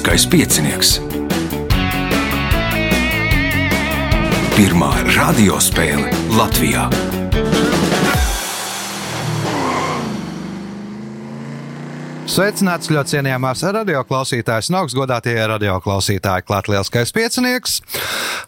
[0.00, 0.90] Lieliskais piecinieks.
[4.56, 6.86] Pirmā radiospēle Latvijā.
[12.24, 17.82] Sveicināts ļoti cienījamās radioklausītājas, un augstgadātie radioklausītāji, klāts lielskais piecinieks.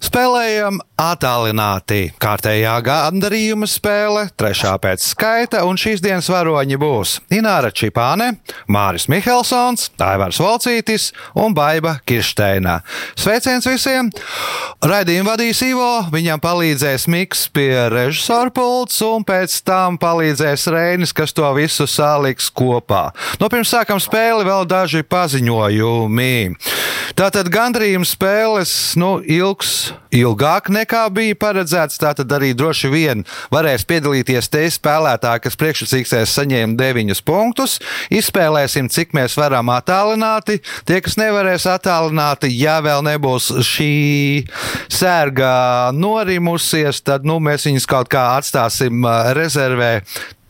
[0.08, 0.80] Spēlējam
[1.10, 2.12] attālināti.
[2.22, 8.32] Kārtējā gandarījuma spēle, trešā pēc skaita, un šīs dienas varoņi būs Ināra Čipāne,
[8.70, 12.80] Māris Mihelsons, Aivars Volcītis un Baiva Kirsteina.
[13.18, 14.10] Sveiciens visiem!
[14.82, 21.34] Raidījumu vadīs Ivo, viņam palīdzēs Miks pie režisora pults, un pēc tam palīdzēs Reinis, kas
[21.34, 23.08] to visu saliks kopā.
[23.40, 26.34] No pirms sākam spēli, vēl daži paziņojumi.
[27.18, 32.00] Tātad gandrījuma spēles nu, ilgs, ilgāk nekā bija paredzēts.
[32.02, 37.78] Tātad arī droši vien varēs piedalīties te spēlētāji, kas priekšsacīksies saņēma 9 punktus.
[38.12, 40.60] Izspēlēsim, cik mēs varam attālināti.
[40.88, 43.94] Tie, kas nevarēs attālināti, ja vēl nebūs šī
[44.92, 45.54] sērga
[45.96, 49.94] norimusies, tad nu, mēs viņus kaut kā atstāsim rezervē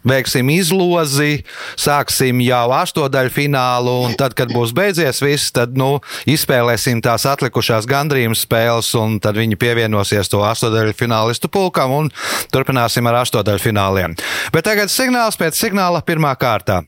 [0.08, 1.42] veiksim izlozi,
[1.78, 5.96] sāksim jau astotdaļu finālu, un tad, kad būs beidzies viss, tad nu,
[6.30, 12.12] izspēlēsim tās atlikušās gandrījuma spēles, un tad viņi pievienosies to astotdaļu finālistu pulkam un
[12.54, 14.16] turpināsim ar astotdaļu fināliem.
[14.54, 16.82] Bet tagad signāls pēc signāla pirmā kārta.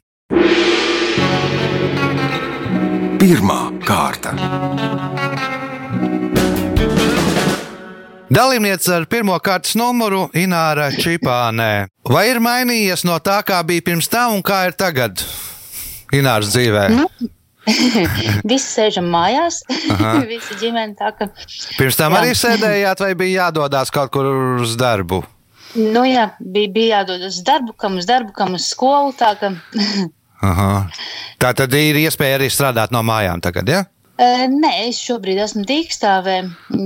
[3.25, 4.35] Pirmā kārta.
[8.35, 11.87] Dalībniece ar pirmā kārtas numuru Ināra Čipānē.
[12.11, 15.23] Vai ir mainījies no tā, kā bija pirms tam un kā ir tagad
[16.15, 16.89] Ināras dzīvē?
[16.97, 17.07] Nu,
[18.51, 19.63] Visi sēžam mājās,
[20.29, 21.31] visi ģimene tā ka.
[21.79, 22.21] Pirms tam jā.
[22.21, 24.29] arī sēdējāt, vai bija jādodas kaut kur
[24.65, 25.23] uz darbu?
[25.79, 29.15] Nu jā, bija, bija jādodas uz darbu, kam uz darbu, kam uz skolu.
[29.19, 29.55] Tā, ka...
[30.45, 30.71] Aha.
[31.41, 33.85] tā tad ir iespēja arī strādāt no mājām tagad, ja?
[34.15, 36.37] Nē, es šobrīd esmu dīkstāvē,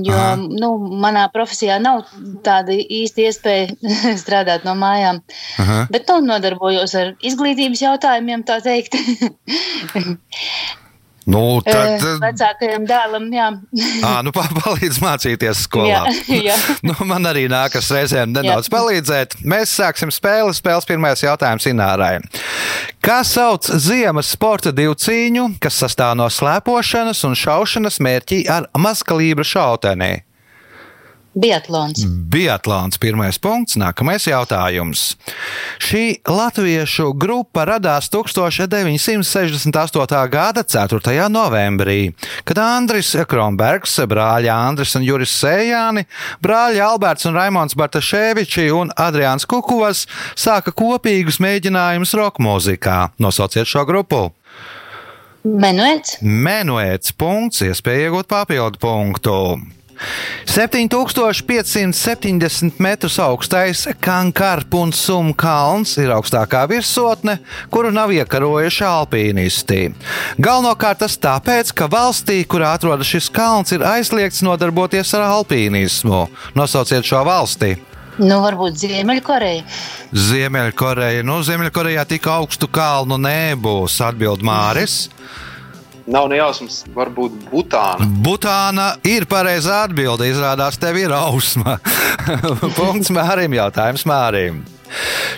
[0.07, 0.31] jo Aha.
[0.39, 0.69] nu,
[1.03, 2.07] manā profesijā nav
[2.45, 5.21] tāda īsta iespēja strādāt no mājām.
[5.61, 5.83] Aha.
[5.93, 8.97] Bet nu, nodarbojos ar izglītības jautājumiem, tā teikt.
[11.29, 13.49] Nu, tad, vecākajam dēlam, jā.
[14.07, 16.05] à, nu, palīdz mācīties skolā.
[16.09, 16.57] Jā, jā.
[16.85, 18.73] nu, man arī nākas reizēm nedaudz jā.
[18.73, 19.37] palīdzēt.
[19.45, 20.55] Mēs sāksim spēli.
[20.57, 22.15] Spēles pirmais jautājums Inārai.
[23.05, 30.28] Kā sauc ziemas sporta divcīņu, kas sastāv no slēpošanas un šaušanas mērķī ar mazkalībru šautenī?
[31.39, 32.03] Biatlons.
[32.03, 32.97] Biatlons.
[32.99, 33.77] Pirmais punkts.
[33.79, 35.15] Nākamais jautājums.
[35.79, 40.27] Šī latviešu grupa radās 1968.
[40.33, 41.29] gada 4.
[41.31, 42.11] novembrī,
[42.43, 46.03] kad Andris Kronbergs, brāļi Andris un Juris Sējāni,
[46.43, 53.15] brāļi Alberts un Raimons Bartaševiči un Adrians Kukuvas sāka kopīgus mēģinājumus roka mūzikā.
[53.21, 54.27] Nosauciet šo grupu!
[55.47, 56.17] Menuēts.
[56.19, 59.35] Menuēts punkts, iespēja iegūt papildu punktu.
[60.49, 67.37] 7570 metrus augstais Kankarpunsum kalns ir augstākā virsotne,
[67.73, 69.81] kuru nav iekarojuši alpīnisti.
[70.41, 76.21] Galvenokārt tas tāpēc, ka valstī, kurā atrodas šis kalns, ir aizliegts nodarboties ar alpīnismu.
[76.57, 77.71] Nosauciet šo valsti!
[78.19, 79.63] Nu, varbūt Ziemeļkoreja.
[80.11, 81.23] Ziemeļkoreja.
[81.23, 85.07] Nu, Ziemeļkorejā tik augstu kalnu nebūs, atbild Māris.
[85.07, 85.48] Mm.
[86.09, 88.07] Nav ne jausmas, varbūt Butāna.
[88.25, 90.25] Butāna ir pareizā atbilde.
[90.31, 91.77] Izrādās, tev ir ausma.
[92.79, 94.63] Punkts Mārim, jautājums Mārim.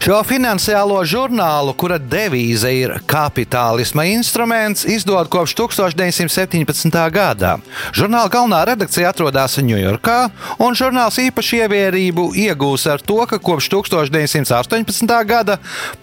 [0.02, 6.98] Šo finansiālo žurnālu, kura devīze ir kapitālisma instruments, izdod kopš 1917.
[7.14, 7.58] gada.
[7.96, 10.18] Žurnāla galvenā redakcija atrodas Ņujorkā,
[10.64, 15.18] un žurnāls īpaši ievērību iegūs ar to, ka kopš 1918.
[15.28, 15.60] gada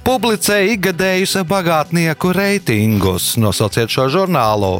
[0.06, 3.34] publicē ikgadējus bagātnieku reitingus.
[3.40, 4.78] Nosauciet šo žurnālu!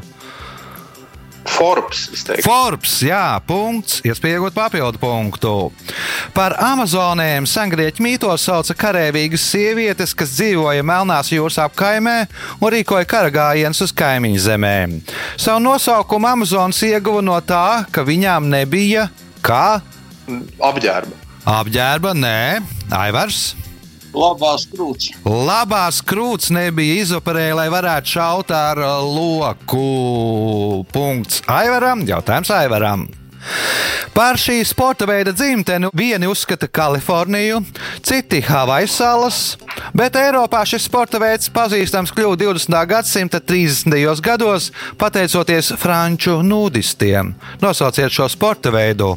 [1.58, 2.04] Forbes.
[2.44, 3.98] Forbes, jā, punkts.
[4.06, 5.54] Iespēja iegūt papildu punktu.
[6.36, 12.16] Par Amazonēm sengrieķu mītos sauca karavīgas sievietes, kas dzīvoja Melnās jūras apkaimē
[12.60, 14.98] un rīkoja karagājienus uz kaimiņu zemēm.
[15.34, 19.08] Savu nosaukumu Amazonas ieguva no tā, ka viņām nebija
[19.42, 19.80] kā
[20.62, 21.24] apģērba.
[21.48, 22.38] Apģērba, nē,
[22.94, 23.67] Aivars.
[24.14, 25.10] Labās krūts.
[25.28, 30.84] Labās krūts nebija izoperēja, lai varētu šaut ar loku.
[30.92, 32.06] Punkts Aivaram.
[32.08, 33.08] Jautājums Aivaram.
[34.12, 37.60] Par šī sporta veida dzimteni vieni uzskata Kaliforniju,
[38.02, 39.38] citi Havaju salas,
[39.94, 42.78] bet Eiropā šis sporta veids pazīstams kļuva 20.
[42.90, 43.94] gadsimta 30.
[44.24, 47.34] gados pateicoties franču nudistiem.
[47.62, 49.14] Nosauciet šo sporta veidu.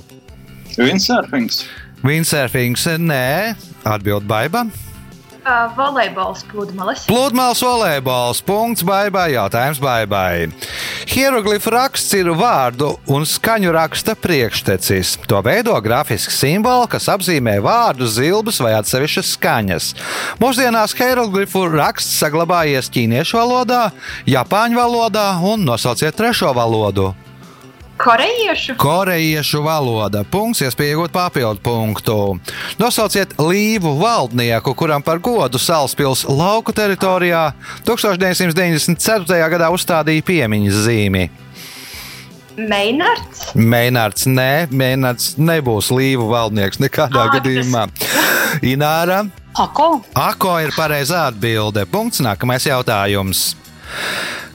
[0.77, 1.65] Windsurfings.
[2.01, 3.53] Windsurfings, nē,
[3.85, 4.65] atbild Baiba.
[5.41, 7.05] Uh, volejbols, pludmales.
[7.09, 8.43] Pludmales volejbols.
[8.45, 9.31] Punkts, baigai.
[9.33, 10.51] Jautājums, baigai.
[11.09, 15.15] Hieroglifu raksts ir vārdu un skaņu raksta priekštecis.
[15.25, 19.89] To veido grafisks simbols, kas apzīmē vārdu, zilbes vai atsevišķas skaņas.
[20.41, 23.87] Mūsdienās hieroglifu raksts saglabājies ķīniešu valodā,
[24.29, 27.15] japāņu valodā un nosauciet trešo valodu.
[28.01, 28.75] Korejiešu.
[28.81, 30.23] Korejiešu valoda.
[30.25, 32.15] Punkts, iespēja iegūt papildu punktu.
[32.81, 37.51] Nosauciet līvu valdnieku, kuram par godu Salaspils lauku teritorijā
[37.85, 39.37] 1994.
[39.53, 41.27] gadā uzstādīja piemiņas zīmi.
[42.57, 43.53] Meinards.
[43.55, 47.85] Meinārds, nē, Meinārds nebūs līvu valdnieks nekādā Ā, gadījumā.
[48.65, 49.23] Ināra.
[49.61, 50.01] Ako?
[50.17, 51.85] Ako ir pareizā atbilde.
[51.89, 52.21] Punkts.
[52.23, 53.51] Nākamais jautājums.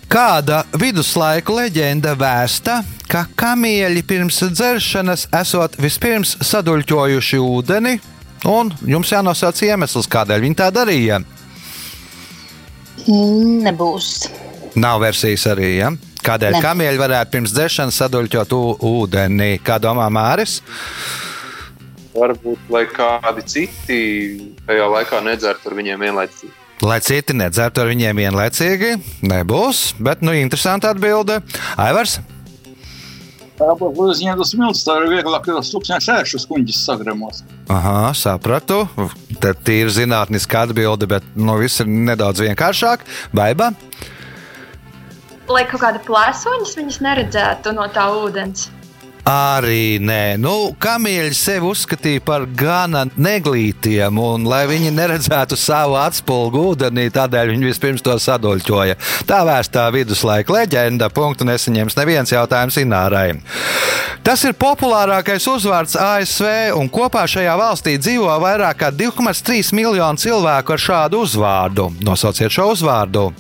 [0.06, 2.78] Kāda viduslaiku leģenda vēsta,
[3.10, 7.96] ka kamieļi pirms dzeršanas esot vispirms saduļķojuši ūdeni,
[8.46, 11.18] un jums jānosauc iemesls, kādēļ viņi tā darīja?
[13.06, 14.10] Mm, Nebūs.
[14.78, 15.72] Nav versijas arī.
[15.80, 15.90] Ja?
[16.26, 16.60] Kādēļ Ne.
[16.62, 18.54] kamieļi varētu pirms dzeršanas saduļķot
[18.86, 19.56] ūdeni?
[19.62, 20.60] Kā domā Māris?
[22.14, 23.98] Varbūt, lai kādi citi
[24.66, 26.54] tajā laikā nedzertu ar viņiem vienlaicīgi.
[26.84, 31.40] Lai citi nedzertu ar viņiem vienlaicīgi, nebūs, bet nu interesanti atbilde.
[31.80, 32.18] Aivars?
[33.56, 37.40] Tāpat, lai viņiem tas milts, tā ir vieglāk, jo sūkņā šēršus kuņģis sagremos.
[37.72, 38.82] Aha, sapratu.
[39.40, 43.08] Tad ir zinātniska atbilde, bet nu, viss ir nedaudz vienkāršāk.
[43.32, 43.72] Baiba?
[45.48, 48.68] Lai kaut kāda plēsoņas viņas neredzētu no tā ūdens.
[49.26, 56.60] Arī nē, nu, kamieļi sevi uzskatīja par gana neglītiem, un lai viņi neredzētu savu atspulgu
[56.70, 58.94] ūdenī, tādēļ viņi vispirms to saduļķoja.
[59.26, 63.32] Tā vērstā viduslaika leģenda, punktu nesaņems neviens jautājums Inārai.
[64.22, 70.76] Tas ir populārākais uzvārds ASV, un kopā šajā valstī dzīvo vairāk kā 2,3 miljonu cilvēku
[70.76, 71.88] ar šādu uzvārdu.
[72.06, 73.32] Nosauciet šo uzvārdu!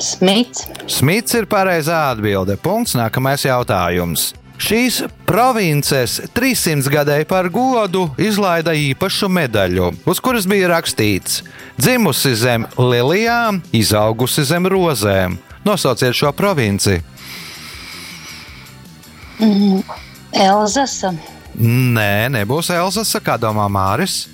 [0.00, 0.66] Smits.
[0.88, 2.56] Smits ir pareizā atbilde.
[2.60, 2.96] Punkts.
[2.96, 4.30] Nākamais jautājums.
[4.60, 11.40] Šīs provinces 300 gadēji par godu izlaida īpašu medaļu, uz kuras bija rakstīts:
[11.80, 15.38] dzimusi zem lilijām, izaugusi zem rozēm.
[15.64, 16.98] Nosauciet šo provinci.
[20.36, 21.14] Elzasa.
[21.60, 24.26] Nē, nebūs Elsasa, kā domā Māris.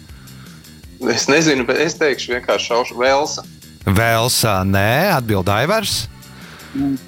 [1.06, 3.46] Es nezinu, bet es teikšu vienkārši šaušu Velsa.
[3.86, 6.06] Velsā, nē, atbild Aivars.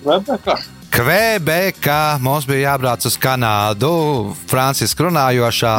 [0.07, 0.61] Rebeka.
[0.89, 3.93] Kvebekā mums bija jābrauc uz Kanādu,
[4.49, 5.75] Franciska runājošā.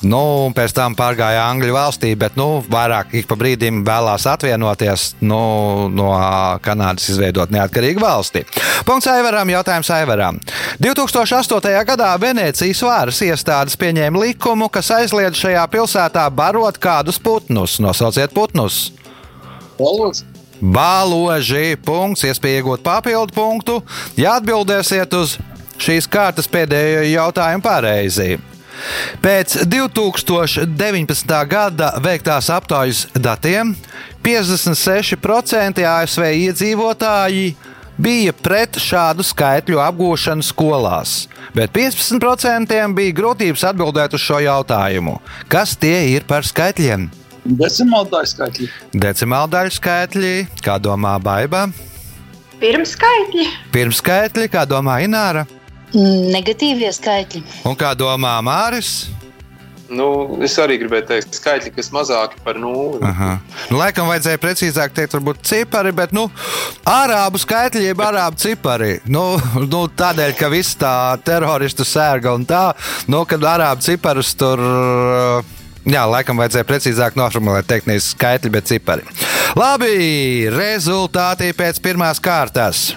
[0.00, 5.10] Nu, un pēc tam pārgāja Angļu valstī, bet nu, vairāk ik pa brīdim vēlās atvienoties
[5.20, 5.40] nu,
[5.92, 6.08] no
[6.64, 8.46] Kanādas, izveidot neatkarīgu valsti.
[8.88, 10.40] Punkts Aivaram, jautājums Aivaram.
[10.80, 11.76] 2008.
[11.90, 17.76] gadā Venecijas varas iestādes pieņēma likumu, kas aizliedz šajā pilsētā barot kādus putnus.
[17.82, 18.86] Nosauciet putnus!
[19.80, 20.24] Valodz.
[20.60, 23.80] Baloži, punkts, iespēja iegūt papildu punktu,
[24.20, 25.38] ja atbildēsiet uz
[25.80, 28.36] šīs kārtas pēdējo jautājumu pareizi.
[29.20, 31.34] Pēc 2019.
[31.48, 33.74] gada veiktās aptaujas datiem
[34.24, 37.54] 56% ASV iedzīvotāji
[38.00, 45.18] bija pret šādu skaitļu apgūšanu skolās, bet 15% bija grūtības atbildēt uz šo jautājumu.
[45.52, 47.10] Kas tie ir par skaitļiem?
[47.44, 48.68] Decimāla daļa skaitļi.
[49.00, 51.68] Decimāla daļu skaitļi, kā domā Baiba,
[52.60, 53.46] Pirmskaitļi.
[53.72, 55.46] pirmskaitļi, kā domā Ināra
[55.90, 57.40] Mm, Negatīvie skaitļi.
[57.66, 59.08] un kā domā Māris.
[59.90, 63.00] Nu, es arī gribēju teikt, skaitļi, kas mazāki par nulli.
[63.02, 63.40] Aha.
[63.72, 66.28] Nu, laikam vajadzēja precīzāk teikt, varbūt cipari, bet nu,
[66.86, 69.00] ārābu skaitļi, jeb ārābu cipari.
[69.10, 69.34] Nu,
[69.66, 72.68] nu, tādēļ, ka viss tā teroristu sērga un tā,
[73.10, 74.62] nu, kad ārābu ciparus tur.
[75.88, 79.06] Jā, laikam vajadzēja precīzāk noformulēt, teikt, nevis skaitļi, bet cipari.
[79.56, 82.90] Labi, rezultāti pēc pirmās kārtas.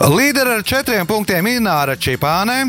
[0.00, 2.62] Līderi ar četriem punktiem Ināra Čipānē,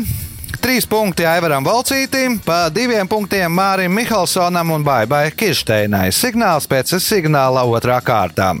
[0.60, 6.10] trīs punkti Aivaram Valcītim, pa diviem punktiem Mārim Mihalsonam un Baibai Kirsteinai.
[6.12, 8.52] Signāls pēc signāla otrā kārtā.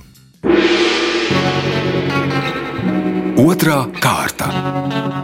[3.42, 5.21] Otra kārta.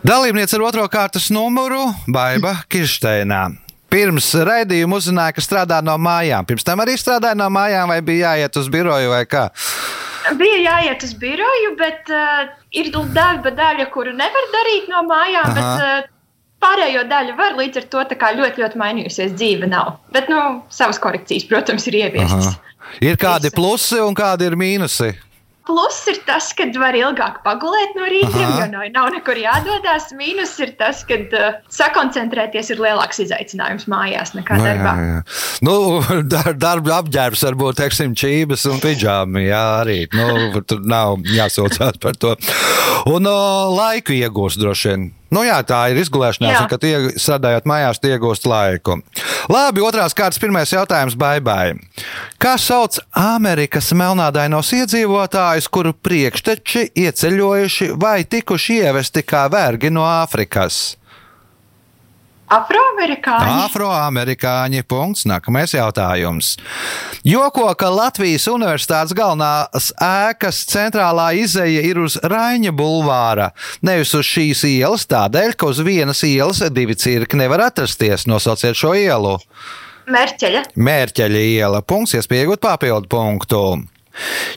[0.00, 1.82] Dalībniece ar otro kārtas numuru-
[2.14, 3.50] Baiba Kirsteinā.
[3.92, 6.46] Pirms raidījuma uzzināja, ka strādā no mājām.
[6.48, 9.50] Pirms tam arī strādāja no mājām, vai bija jāiet uz biroju vai kā.
[10.38, 15.52] Bija jāiet uz biroju, bet uh, ir darba daļa, kuru nevar darīt no mājām.
[15.52, 15.54] Aha.
[15.54, 16.16] Bet, uh,
[16.60, 18.00] Pārējo daļu var līdz ar to
[18.36, 19.32] ļoti, ļoti mainījusies.
[19.32, 19.96] Dzīve nav.
[20.12, 22.52] Bet, nu, savas korekcijas, protams, ir ieviestas.
[22.52, 22.96] Aha.
[23.00, 25.14] Ir kādi plusi un kādi ir mīnusi.
[25.70, 30.08] Pluss ir tas, ka var ilgāk pagulēt no rīta, jo nav, nav nekur jādodas.
[30.18, 34.94] Mīnus ir tas, ka uh, sakoncentrēties ir lielāks izaicinājums mājās nekā Nu, jā, darbā.
[34.98, 35.20] jā.
[35.68, 35.76] Nu,
[36.34, 39.46] dar, darba apģērbs varbūt, teiksim, čības un pidžāmi.
[39.46, 40.00] Jā, arī.
[40.16, 42.34] Nu, tur nav jāsaucās par to.
[43.10, 43.38] Un o,
[43.78, 45.08] laiku iegūst droši vien.
[45.30, 46.68] Nu, jā, tā ir izgulēšanās, Jā.
[46.68, 48.96] kad ie- strādājot mājās, iegūst laiku.
[49.48, 51.78] Labi, otrās kārtas, pirmais jautājums, baibai.
[52.38, 60.96] Kā sauc Amerikas melnādainos iedzīvotājus, kuru priekšteči ieceļojuši vai tikuši ievesti kā vergi no Āfrikas?
[62.50, 63.50] Afroamerikāņi.
[63.66, 64.82] Afroamerikāņi.
[64.90, 65.26] Punkts.
[65.30, 66.56] Nākamais jautājums.
[67.26, 73.50] Joko, ka Latvijas Universitātes galvenās ēkas centrālā izēja ir uz Raņa bulvāra,
[73.86, 78.26] nevis uz šīs ielas, tādēļ, ka uz vienas ielas divi cirki nevar atrasties.
[78.30, 79.36] Nosauciet šo ielu.
[80.10, 80.66] Mērķeļa.
[80.74, 81.84] Mērķeļa iela.
[81.86, 83.62] Punkts, iespējot papildu punktu.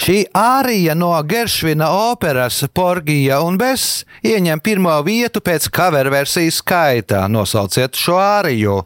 [0.04, 7.28] Šī ārija no Geršvina operas Porgija un Bess ieņem pirmo vietu pēc cover versijas skaita.
[7.32, 8.82] Nosauciet šo āriju.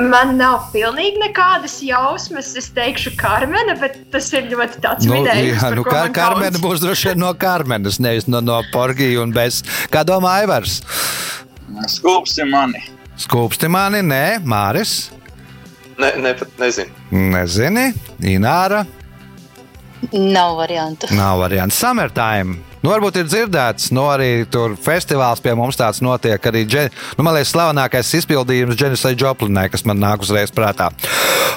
[0.00, 2.54] Man nav pilnīgi nekādas jausmas.
[2.56, 5.60] Es teikšu, Karmena, bet tas ir ļoti tāds Nu, vidējs.
[5.60, 9.60] jā, nu, kar, Karmena būs droši vien no Karmenas, nevis no, no Porgija un Bess.
[9.92, 10.80] Kā domā Aivars?
[11.92, 12.80] Skūpsti mani.
[13.20, 15.10] Skūpsti mani, nē, Māris.
[16.00, 16.90] Ne, ne, pat nezinu.
[17.12, 17.90] Nezini,
[18.32, 18.86] Ināra.
[20.10, 21.06] Nav variantu.
[21.14, 21.78] Nav variants.
[21.78, 22.58] Summertime.
[22.82, 26.42] Nu, varbūt ir dzirdēts, no arī tur festivāls pie mums tāds notiek.
[26.42, 26.90] Arī, džen...
[27.14, 30.88] nu, man liekas, slavenākais izpildījums Dženisai Joplinai, kas man nāk uzreiz prātā.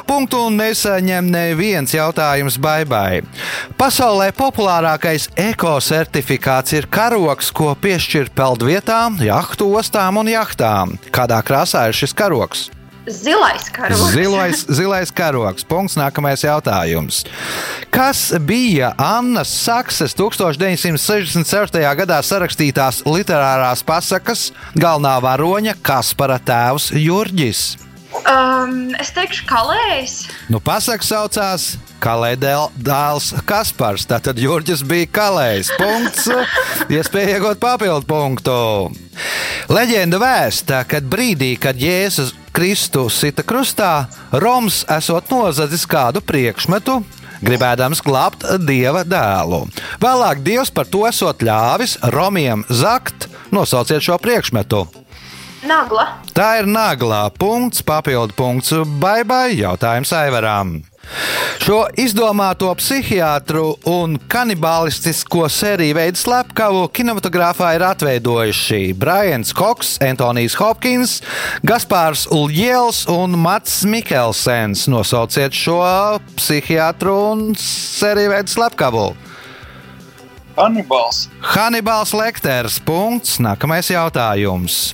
[0.05, 3.23] Punktu un nesaņem neviens jautājums baibai.
[3.79, 10.93] Pasaulē populārākais ekocertifikāts ir karoks, ko piešķir peldvietām, jahtu ostām un jahtām.
[11.09, 12.67] Kādā krāsā ir šis karoks?
[13.07, 14.11] Zilais karoks.
[14.11, 15.65] Zilais, zilais karoks.
[15.65, 15.97] Punkts.
[15.99, 17.23] Nākamais jautājums.
[17.93, 21.85] Kas bija Annas Sakses 1964.
[22.01, 27.65] gadā sarakstītās literārās pasakas galvenā varoņa Kaspara tēvs Jurģis?
[28.25, 30.21] Um, es teikšu, kalējs.
[30.49, 34.05] Nu, pasaka saucās Kalēdēl dēls Kaspars.
[34.05, 35.71] Tātad Jurģis bija kalējs.
[35.79, 36.27] Punkts.
[36.91, 38.57] Iespēja iegūt papildu punktu.
[39.71, 47.01] Leģenda vēsta, ka brīdī, kad Jēzus Kristus sita krustā, Roms esot nozadzis kādu priekšmetu,
[47.43, 49.65] gribēdams glābt dieva dēlu.
[50.03, 54.85] Vēlāk Dievs par to esot ļāvis Romiem zakt, nosauciet šo priekšmetu.
[55.65, 56.05] Nagla.
[56.37, 60.77] Tā ir naglā punkts, papildu punkts, baigai jautājums Aivaram.
[61.65, 71.19] Šo izdomāto psihiatru un kanibālistisko sēriju veidu slepkavu kinematogrāfā ir atveidojuši Brians Koks, Antonijs Hopkins,
[71.65, 74.85] Gaspārs Uljēls un Mats Mikelsens.
[74.91, 75.79] Nosauciet šo
[76.35, 79.07] psihiatru un sēriju veidu slepkavu.
[80.55, 81.25] Kanibāls.
[81.43, 82.77] Hannibals Lekters.
[82.79, 83.39] Punkts.
[83.43, 84.93] Nākamais jautājums.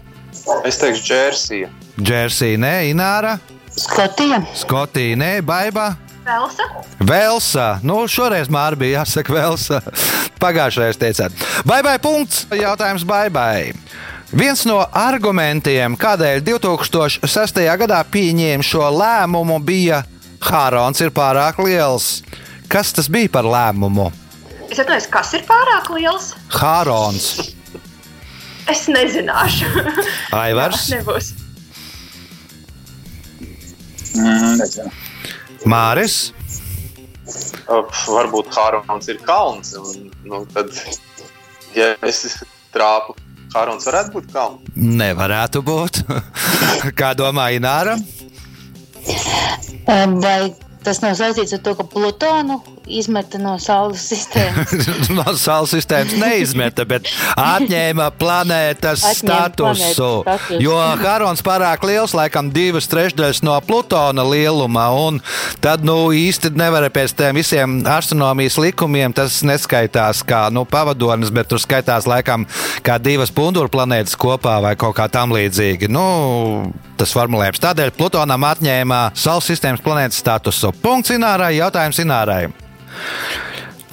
[0.66, 1.70] Es teikšu, Džersija.
[1.98, 3.40] Džersija, nē, Ināra,
[3.76, 4.42] Skotija.
[4.56, 5.96] Skotija, nē, Baiba.
[6.26, 6.64] Velsa.
[7.00, 9.82] Velsa, nu šoreiz Mārija bija jāsaka Velsa.
[10.42, 11.36] Pagājušajā teicāt,
[11.68, 12.46] baigai punkts.
[12.56, 13.74] Jautājums baigai.
[14.36, 17.62] Viens no argumentiem, kādēļ 2006.
[17.84, 20.02] gadā pieņēma šo lēmumu, bija
[20.46, 22.24] Hārons ir pārāk liels.
[22.68, 24.10] Kas tas bija par lēmumu?
[24.66, 26.34] Es atceros, kas ir pārāk liels.
[26.58, 27.54] Hārons,
[28.66, 29.68] Es nezināšu.
[30.34, 31.28] Aivars, Nebūs.
[34.16, 34.92] Mm, nezinu.
[35.66, 36.18] Māris,
[37.66, 39.72] Varbūt Hārons ir kalns.
[39.80, 40.70] Un, nu, tad,
[41.74, 42.20] ja es
[42.76, 43.16] trāpu,
[43.56, 44.76] Hārons varētu būt kalns.
[44.76, 46.04] nevarētu būt.
[47.00, 47.98] Kā domā Ināra?
[50.22, 50.54] Vai
[50.86, 54.74] tas nav saistīts ar to, ka Plutonu izmeta no Saules sistēmas?
[55.18, 59.62] no Saules sistēmas neizmeta, bet atņēma planētas Atņēma statusu.
[59.62, 60.62] planētas statusu.
[60.64, 65.22] Jo Harons pārāk liels, laikam divas trešdaļas no Plutona lieluma, un
[65.64, 71.50] tad nu, īsti nevar pēc tiem visiem astronomijas likumiem tas neskaitās kā nu, pavadonis, bet
[71.52, 72.48] tur skaitās laikam
[72.86, 75.90] kā divas punduru planētas kopā vai kaut kā tam līdzīgi.
[75.92, 76.06] Nu,
[77.00, 77.62] tas formulējums.
[77.64, 80.72] Tādēļ Plutonam atņēma Saules sistēmas planētas statusu.
[80.84, 82.46] Punkts Inārai, jautājums Inārai.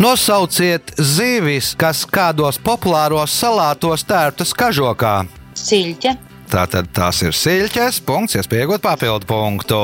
[0.02, 5.22] Nosauciet zivis, kas kādos populāros salātos tērptas kažokā.
[5.62, 6.16] Siļķe,
[6.52, 9.78] Tātad tās ir siļķes, punkts, iespējot papildu punktu.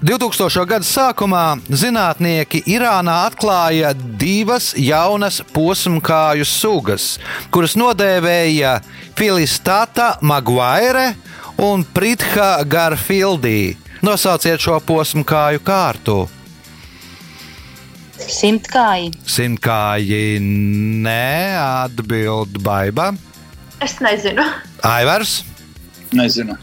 [0.00, 0.62] 2000.
[0.70, 7.10] gada sākumā zinātnieki Irānā atklāja divas jaunas posmkāju sugas,
[7.52, 8.78] kuras nodēvēja
[9.18, 11.10] Filistata Maguire
[11.60, 13.76] un Pritha Garfieldī.
[14.00, 16.20] Nosauciet šo posmkāju kārtu.
[18.22, 20.38] Simtkāji, Simtkāji
[21.04, 23.12] neatbild baiba.
[23.84, 24.42] Es nezinu.
[24.82, 25.44] Aivars.
[26.12, 26.56] Nezinu.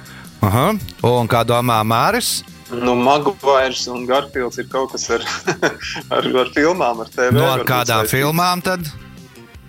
[0.43, 0.73] Aha.
[1.05, 2.41] Un kā domā Māris?
[2.73, 5.23] Nu, Maguires un Garfields ir kaut kas ar,
[6.15, 7.31] ar, ar filmām, ar TV.
[7.37, 8.15] No varbūt kādām saistīts.
[8.17, 8.87] filmām tad?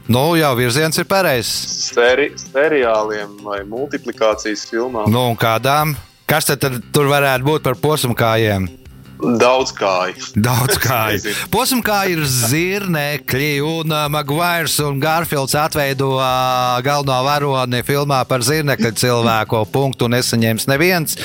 [0.08, 1.50] Nu, jau virziens ir pareizs.
[1.90, 5.10] Seri, seriāliem vai multiplikācijas filmām.
[5.12, 5.96] Nu, un kādām?
[6.26, 8.68] Kas tad, tad tur varētu būt par posmkājiem?
[9.16, 10.26] Daudz kāju.
[10.36, 11.32] Daudz kāju.
[11.52, 18.92] Posmkāji ir zirnekļi, un uh, Maguires un Garfields atveido uh, galveno varoni filmā par zirnekļu
[19.00, 19.64] cilvēku.
[19.72, 21.16] Punktu nesaņems neviens.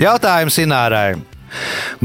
[0.00, 1.18] Jautājums Inārai.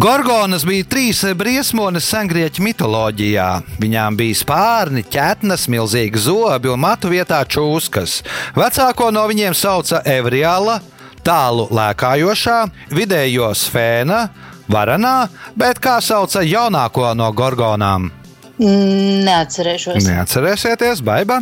[0.02, 3.50] Gorgonas bija trīs briesmones sengrieķu mitoloģijā.
[3.78, 8.24] Viņām bija spārni, ķetnes, milzīgi zobi un matu vietā čūskas.
[8.58, 10.80] Vecāko no viņiem sauca Evriāla,
[11.26, 12.58] tālu lēkājošā,
[12.98, 14.26] vidējo sfēna,
[14.72, 18.12] varanā, bet kā sauca jaunāko no gorgonām?
[18.60, 20.06] Neatcerēšos.
[20.08, 21.42] Neatcerēsieties, baiba!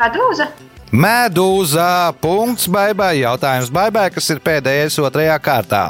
[0.00, 0.48] Medūza.
[0.94, 3.16] Medūza punkts baibai.
[3.18, 5.88] Jautājums baibai, kas ir pēdējais otrajā kārtā.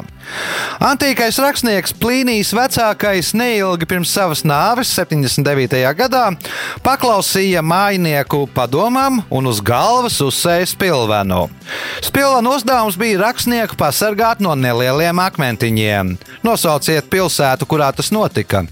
[0.81, 5.83] Antīkais rakstnieks Plīnijas vecākais neilgi pirms savas nāves, 79.
[5.99, 6.23] gadā,
[6.81, 11.45] paklausīja mājinieku padomam un uz galvas uzsēja spilvenu.
[12.01, 16.15] Spilvenu uzdevums bija rakstnieku pasargāt no nelieliem akmentiņiem.
[16.41, 18.65] Nosauciet pilsētu, kurā tas notika.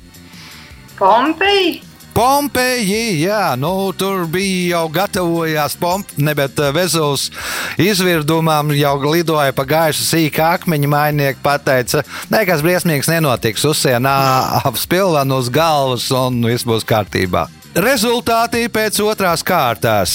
[0.98, 1.93] Pompeja.
[2.14, 7.32] Pompeji, jā, nu, tur bija jau gatavojās Pompeji, bet eh, Vezuls
[7.82, 12.04] izvirdumam jau lidoja pa gaišu sīkā akmeņa mainieki pateica,
[12.34, 14.14] nekas briesmīgs nenotiks, uzsienā
[14.62, 17.48] ap spilvenu uz galvas un viss būs kārtībā.
[17.74, 20.12] Rezultāti pēc otrās kārtas.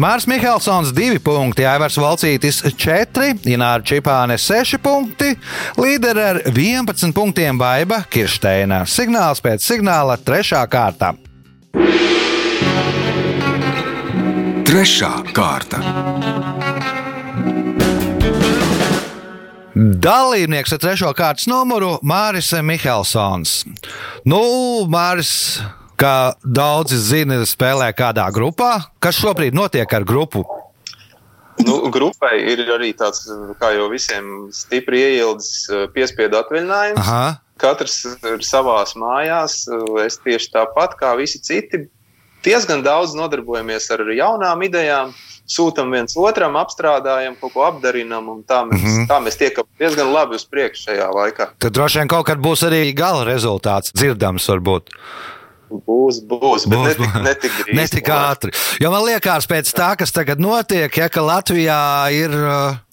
[0.00, 5.34] Mārs Mihelsons 2 punkti, Aivars Valcītis 4, Ināra Čipāne 6 punkti,
[5.76, 8.86] līderi ar 11 punktiem Baiba Kirsteina.
[8.88, 10.64] Signāls pēc signāla 3.
[10.72, 11.12] kārta.
[14.66, 15.78] Trešā kārta.
[19.76, 23.58] Dalībnieks ar trešo kārtas numuru Māris Mihelsons.
[24.24, 24.40] Nu,
[24.88, 25.30] Māris,
[26.00, 28.86] kā daudzi zina, spēlē kādā grupā.
[28.98, 30.46] Kas šobrīd notiek ar grupu?
[31.60, 33.24] Nu, grupai ir arī tāds,
[33.60, 37.00] kā jau visiem, stipri ieildes eh, piespiedu atvaļinājums.
[37.00, 37.36] Aha.
[37.60, 39.62] Katrs ir savās mājās.
[40.04, 41.86] Es tieši tāpat kā visi citi.
[42.44, 45.14] Diezgan daudz nodarbojamies ar jaunām idejām,
[45.50, 49.06] sūtām viens otram, apstrādājam, kaut ko apdarinam, un tā mēs, mm -hmm.
[49.10, 51.48] tā mēs tiekam diezgan labi uz priekšu šajā laikā.
[51.58, 54.90] Tad droši vien kaut kad būs arī gala rezultāts, dzirdams, varbūt.
[55.70, 57.22] Būs, būs, bet Būs, ne tik, būs.
[57.22, 57.74] ne tik drīz.
[57.74, 58.52] Ne tik ātri.
[58.80, 62.30] Jo man liekas, pēc tā, kas tagad notiek, ja ka Latvijā ir.
[62.30, 62.85] uh,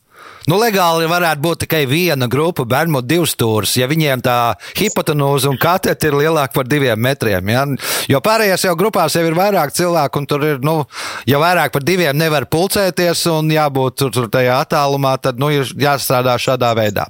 [0.49, 4.38] Nu, legāli varētu būt tikai viena grupa, bērnu divas stūres, ja viņiem tā
[4.75, 7.51] hipotenūza un katete ir lielāka par diviem metriem.
[7.53, 7.63] Ja?
[8.12, 10.82] Jo pārējās jau grupās jau ir vairāk cilvēku, un tur ir, nu,
[11.29, 15.71] ja vairāk par diviem nevar pulcēties un jābūt tur, tur tajā attālumā, tad, nu, ir
[15.79, 17.08] jāstrādā šādā veidā.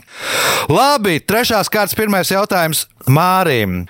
[0.69, 2.87] Labi, trešās kārtas pirmais jautājums.
[3.03, 3.81] Mārim,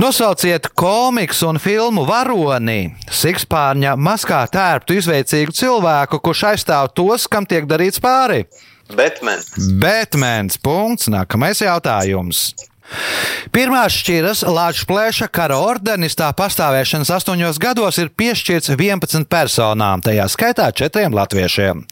[0.00, 7.68] nosauciet komiksu un filmu varoni, sikspārņa maskā tērptu izveicīgu cilvēku, kurš aizstāv tos, kam tiek
[7.68, 8.46] darīts pāri.
[8.98, 9.40] Batman.
[9.82, 10.60] Batmans.
[10.62, 11.08] Punkts.
[11.12, 12.52] Nākamais jautājums.
[13.52, 20.26] Pirmā šķiras Latvijas plēša kara ordenis tā pastāvēšanas astoņos gados ir piešķirts 11 personām, tajā
[20.32, 21.84] skaitā četriem latviešiem.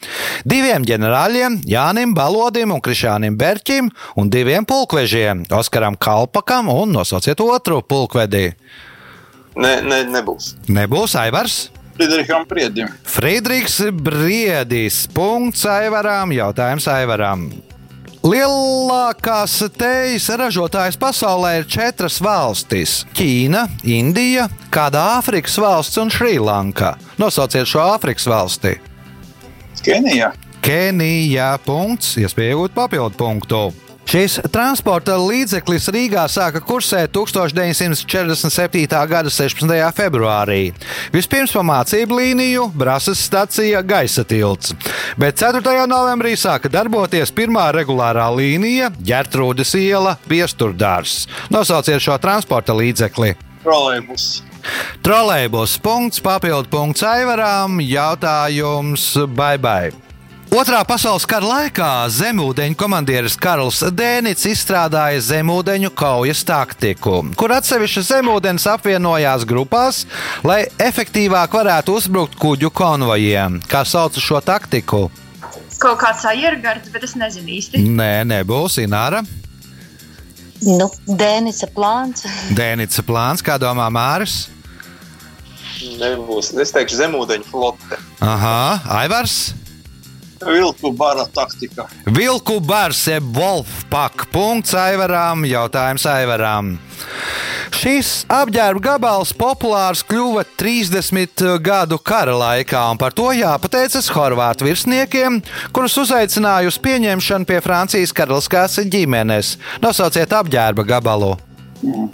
[0.49, 7.81] Diviem ģenerāļiem, Jānim Balodim un Krišānam Berķim, un diviem pulkvežiem, Oskaram Kalpakam un nosauciet otru
[7.83, 8.51] pulkvedī.
[9.61, 10.55] Ne, ne, nebūs.
[10.71, 11.69] Nebūs Aivars.
[12.01, 12.89] Friedriham Priedim.
[13.05, 15.07] Friedrichs Briedis.
[15.13, 16.33] Punkts Aivaram.
[16.33, 17.43] Jautājums Aivaram.
[18.25, 26.97] Lielākās tejas ražotājas pasaulē ir četras valstis- Ķīna, Indija, kāda Āfrikas valsts un Šrilanka.
[27.21, 28.79] Nosauciet šo Āfrikas valsti.
[29.85, 30.33] Kenijā.
[30.65, 31.59] Kenija.
[31.65, 33.89] Punkts, iespēja iegūt papildu punktu.
[34.11, 38.88] Šis transporta līdzeklis Rīgā sāka kursēt 1947.
[39.07, 39.70] gada 16.
[39.94, 40.73] februārī.
[41.14, 44.75] Vispirms pa mācību līniju, Brāzas stacija, gaisa tilts,
[45.14, 45.62] bet 4.
[45.87, 51.29] novembrī sāka darboties pirmā regulārā līnija- Gertrūdas iela, Viesturdārs.
[51.46, 53.37] Nosauciet šo transporta līdzekli.
[53.62, 54.42] Trolejbus.
[55.07, 57.79] Trolēļbus punkts, papildu punkts Aivaram.
[57.79, 60.10] Jautājums Bye Bye.
[60.51, 68.67] Otrā pasaules kara laikā zemūdeņu komandieris Karls Dēnits izstrādāja zemūdeņu kaujas taktiku, kur atsevišķas zemūdens
[68.73, 70.01] apvienojās grupās,
[70.43, 73.61] lai efektīvāk varētu uzbrukt kuģu konvojiem.
[73.71, 75.05] Kā sauc šo taktiku?
[75.79, 77.85] Kaut kāds aiergards, bet es nezinu īsti.
[77.87, 79.23] Nē, nebūs Ināra.
[80.67, 82.27] Nu, Dēnica plāns.
[82.59, 84.49] Dēnica plāns, kā domā Māris?
[86.03, 86.51] Nebūs.
[86.59, 88.03] Es teikšu, zemūdeņu flote.
[88.19, 89.53] Aha, Aivars.
[90.46, 91.88] Vilku bara taktika.
[92.16, 94.26] Vilku bars, jeb Wolfpack.
[94.33, 96.79] Punkts Aivaram, jautājums Aivaram.
[97.81, 105.38] Šis apģērba gabals populārs kļuva 30 gadu kara laikā, un par to jāpateicas horvātu virsniekiem,
[105.72, 109.55] kurus uzaicināja uz pieņemšanu pie Francijas karaliskās ģimenes.
[109.85, 111.37] Nosauciet apģērba gabalu.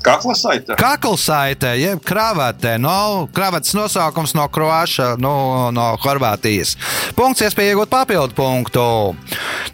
[0.02, 0.74] Kakla saite.
[0.78, 6.76] Kaklasaite, jeb kravate, no kravates nosaukums no Kroāša, no, no Horvātijas.
[7.18, 8.84] Punkts, iespēja iegūt papildu punktu.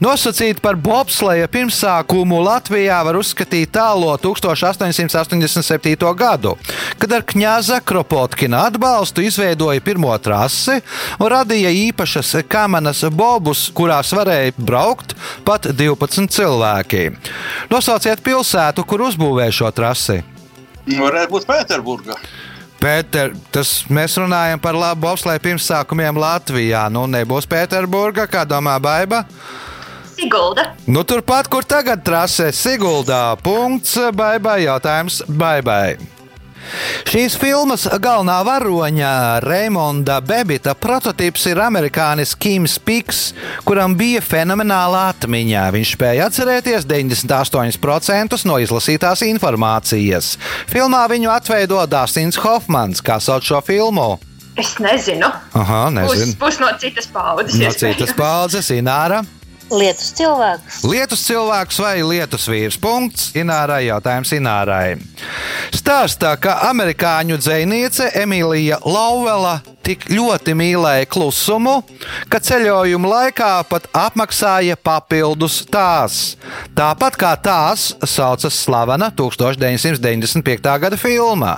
[0.03, 6.15] Nosacīt par bobsleja pirmsākumu Latvijā var uzskatīt tālo 1887.
[6.17, 6.57] gadu,
[6.99, 10.79] kad ar Kņaza Kropotkina atbalstu izveidoja pirmo trasi
[11.19, 15.13] un radīja īpašas kamenas bobus, kurās varēja braukt
[15.45, 17.05] pat 12 cilvēki.
[17.71, 19.82] Nosauciet pilsētu, kur uzbūvēja šo trasi.
[20.87, 22.17] Varētu būt Pēterburga.
[22.83, 26.89] Pēter, tas mēs runājam par labu bobsleja pirmsākumiem Latvijā.
[26.91, 29.23] Nu, nebūs Pēterburga, kā domā Baiba.
[30.17, 30.73] Sigulda.
[30.91, 33.37] Nu, turpat, kur tagad trasē Siguldā.
[33.43, 36.12] Punkts, Baibai, jautājums Baibai.
[37.09, 39.13] Šīs filmas galvenā varoņa
[39.45, 43.21] Raimonda Bebita prototyps ir amerikānis Kims Piks,
[43.69, 45.67] kuram bija fenomenāla atmiņa.
[45.77, 50.35] Viņš spēja atcerēties 98% no izlasītās informācijas.
[50.71, 54.15] Filmā viņu atveido Dārstins Hofmans, kā sauc šo filmu.
[54.57, 55.31] Es nezinu.
[55.57, 56.35] Aha, Pus, nezinu.
[56.41, 57.57] pus no citas paudzes.
[57.61, 59.23] No citas paudzes, Ināra.
[59.73, 60.83] Lietus cilvēks.
[60.85, 62.77] Lietus cilvēks vai lietus vīrs?
[62.81, 63.31] Punkts.
[63.39, 64.99] Inārai jautājums Inārai.
[65.73, 71.79] Stāstā, ka amerikāņu dziniece Emīlija Lauvela tik ļoti mīlēja klusumu,
[72.31, 76.37] ka ceļojuma laikā pat apmaksāja papildus tās.
[76.77, 80.77] Tāpat kā tās saucas slavena 1995.
[80.85, 81.57] gada filmā.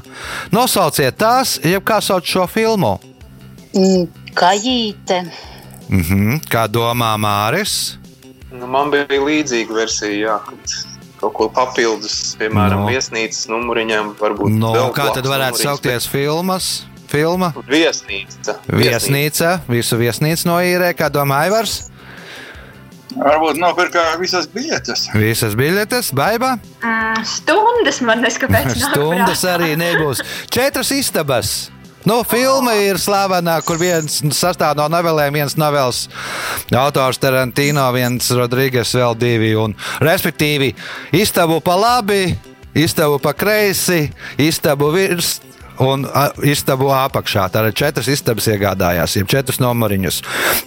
[0.55, 2.94] Nosauciet tās, jeb kā sauc šo filmu.
[3.74, 4.07] Mm,
[4.38, 5.20] Kajīte.
[5.90, 7.98] Mhm, kā domā Māris?
[8.55, 10.75] Nu, man bija līdzīga versija, jā, kad
[11.21, 12.90] kaut ko papildus, piemēram, No.
[12.93, 16.69] viesnīcas numuriņam, varbūt No, kā tad varētu numuriņš, saukties filmas?
[17.11, 17.53] Filma?
[17.55, 18.57] bet Viesnīca.
[18.71, 21.90] Viesnīca, visu viesnīcu noīrē, kā domā Aivars.
[23.14, 25.05] Varbūt nopirka visas biļetes.
[25.14, 26.57] Visas biļetes, baiba.
[26.83, 28.73] Mm, stundas man neskapēc.
[28.75, 30.23] nāk Stundas arī nebūs.
[30.51, 31.71] Četras istabas.
[32.05, 36.03] Nu, filma ir slavena, kur viens sastāv no novelēm, viens novels
[36.77, 39.55] autors Tarantino, viens Rodrīgas, vēl divi.
[39.57, 39.73] Un,
[40.05, 40.75] respektīvi,
[41.17, 42.35] istabu pa labi,
[42.77, 45.38] istabu pa kreisi, istabu virs.
[45.83, 46.05] Un
[46.47, 47.49] istabu apakšā.
[47.51, 50.21] Tā ir četras istabas iegādājās, jau četrus numuriņus.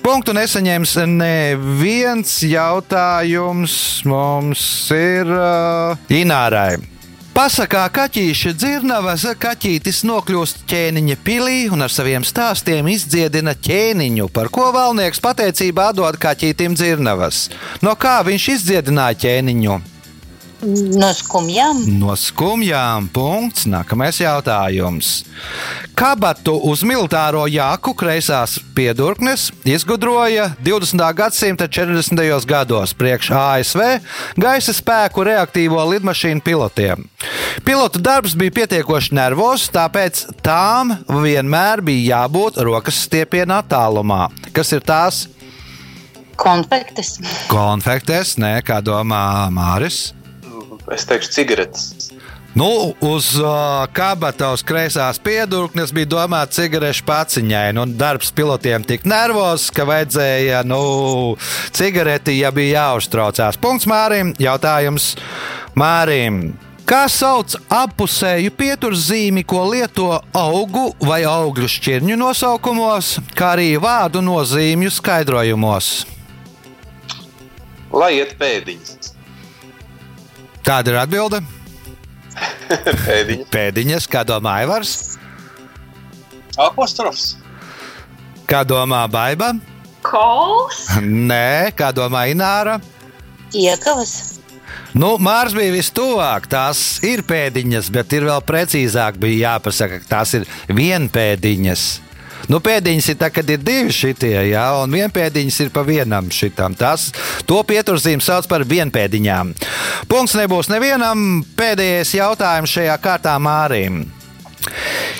[0.03, 3.77] Punktu nesaņems neviens jautājums.
[4.09, 6.96] Mums ir uh, Inārai.
[7.37, 14.71] Pasakā kaķīša dzirnavas kaķītis nokļūst ķēniņa pilī un ar saviem stāstiem izdziedina ķēniņu, par ko
[14.73, 17.43] valnieks pateicībā dod kaķītim dzirnavas.
[17.85, 19.77] No kā viņš izdziedināja ķēniņu?
[20.61, 21.83] No skumjām.
[21.99, 23.05] No skumjām.
[23.13, 23.67] Punkts.
[23.69, 25.21] Nākamais jautājums.
[25.97, 31.03] Kabatu uz militāro jāku kreisās piedurknes izgudroja 20.
[31.17, 32.45] gadsimta 40.
[32.49, 33.85] gados priekš ASV
[34.37, 37.05] gaisa spēku reaktīvo lidmašīnu pilotiem.
[37.65, 44.27] Pilotu darbs bija pietiekoši nervozs, tāpēc tām vienmēr bija jābūt rokas stiepienā tālumā.
[44.57, 45.27] Kas ir tās?
[46.37, 47.17] Konfektes.
[47.49, 50.16] Konfektes, nē, kā domā Māris.
[50.93, 52.11] Es teikšu, cigaretes.
[52.57, 57.67] Nu, uz uh, kabata uz kreisās piedurknes bija domāts cigarešu paciņai.
[57.77, 60.79] Nu, darbs pilotiem tik nervozs, ka vajadzēja nu,
[61.75, 63.59] cigareti, ja bija jāuztraucās.
[63.61, 64.31] Punkts Mārim.
[64.41, 65.11] Jautājums
[65.77, 66.55] Mārim.
[66.87, 74.95] Kā sauc apusēju pieturzīmi, ko lieto augu vai augļu šķirņu nosaukumos, kā arī vārdu nozīmju
[74.95, 75.91] skaidrojumos?
[77.91, 79.16] Lai iet pēdiņas.
[80.67, 81.39] Tāda ir atbilde.
[83.07, 83.49] Pēdiņas.
[83.53, 85.17] Pēdiņas, kā domā Aivars,
[86.59, 87.35] Apostrofs.
[88.49, 89.53] kā domā Baiba.
[90.05, 90.85] Kols.
[91.03, 92.77] Nē, kā domā Ināra.
[93.55, 94.37] Iekavas.
[94.97, 96.47] Nu, Mārs bija vistuvāk.
[96.51, 101.85] Tās ir pēdiņas, bet ir vēl precīzāk bija jāpasaka, ka tās ir vienpēdiņas.
[102.47, 106.77] Nu, pēdiņas ir tā, kad ir divi šitie, jā, un vienpēdiņas ir pa vienam šitam.
[106.79, 107.09] Tas,
[107.47, 109.51] to pieturzīm sauc par vienpēdiņām.
[110.07, 111.43] Punkts nebūs nevienam.
[111.59, 114.05] Pēdējais jautājums šajā kārtā Mārim.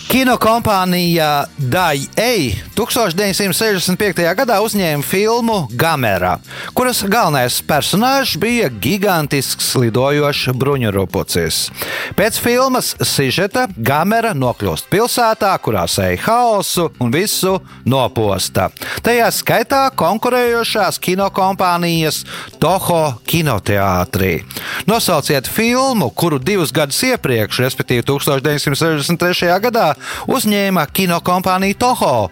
[0.08, 4.24] Kinokompānija Dai-Ei 1965.
[4.40, 6.38] gadā uzņēma filmu Gamera,
[6.78, 11.60] kuras galvenais personāžs bija gigantisks lidojošs bruņurupucis.
[12.16, 18.70] Pēc filmas sižeta Gamera nokļūst pilsētā, kurā sēja haosu un visu noposta.
[19.04, 22.24] Tajā skaitā konkurējošās kinokompānijas
[22.58, 24.40] Toho kinoteātrī.
[24.88, 29.27] Nosauciet filmu, kuru divus gadus iepriekš, respektīvi 1963.
[29.34, 29.94] Gadā,
[30.28, 32.30] uzņēma kinokompānija Toho.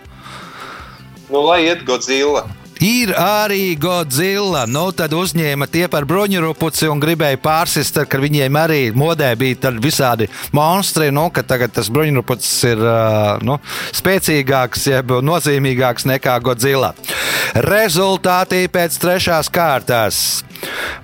[1.30, 2.46] Nu, lai iet Godzilla.
[2.84, 4.66] Ir arī Godzilla.
[4.68, 10.28] Nu, tad uzņēma tie par bruņurupuci un gribēja pārsist, ka viņiem arī modē bija visādi
[10.52, 11.08] monstri.
[11.16, 12.84] Nu, ka tagad tas bruņurupucis ir
[13.48, 13.58] nu,
[13.96, 16.92] spēcīgāks, jeb nozīmīgāks nekā Godzilla.
[17.56, 20.44] Rezultāti pēc trešās kārtas.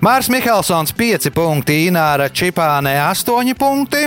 [0.02, 4.02] Mārs Mihelsons 5 punkti, Ināra Čipāne 8 punkti,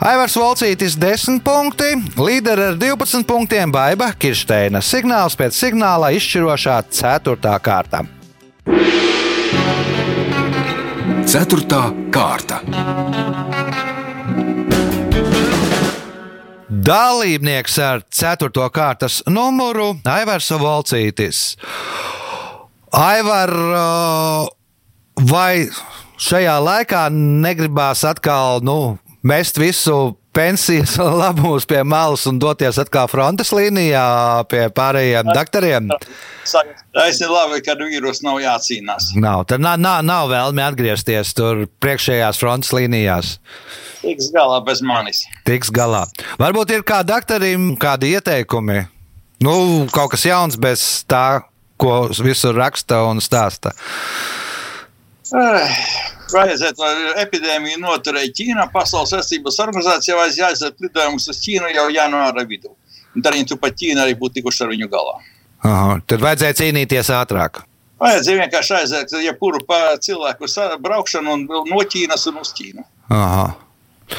[0.00, 4.82] Aivars Volcītis 10 punkti, līderi ar 12 punktiem Baiba Kirsteina.
[4.82, 7.58] Signāls pēc signāla izšķirošā 4.
[7.62, 8.04] kārta.
[11.28, 11.80] 4.
[12.10, 12.62] kārta.
[16.68, 18.48] Dalībnieks ar 4.
[18.72, 21.56] kārtas numuru Aivars Volcītis.
[22.92, 23.52] Aivar,
[25.18, 25.68] vai
[26.18, 33.50] šajā laikā negribās atkal nu, mest visu pensijas labumus pie malas un doties atkal frontes
[33.54, 34.04] līnijā
[34.50, 35.90] pie pārējiem doktoriem?
[37.04, 39.12] Es ir labi, ka vīrus nav jācīnās.
[39.18, 43.36] Nav, tad nav, nav, nav vēlme atgriezties tur priekšējās frontes līnijās.
[44.02, 45.24] Tiks galā bez manis.
[45.48, 46.04] Tiks galā.
[46.40, 48.84] Varbūt ir kādi doktorim kādi ieteikumi.
[49.42, 49.54] Nu,
[49.94, 51.42] kaut kas jauns bez tā,
[51.78, 53.74] ko visur raksta un stāsta.
[55.32, 58.68] Vajadzētu, lai epidēmiju noturēja Ķīnā.
[58.72, 62.74] Pasaules veselības organizācija vajag jāiziet lidojumus uz Ķīnu jau janvāra vidū.
[63.16, 65.16] Tad viņi turpat Ķīna arī būtu tikuši ar viņu galā.
[65.66, 67.62] Aha, tad vajadzēja cīnīties ātrāk.
[67.98, 69.64] Vajadzēja vienkārši aiziet jebkuru
[70.04, 70.50] cilvēku
[70.84, 72.84] braukšanu un no Ķīnas un uz Ķīnu.
[73.10, 73.48] Aha.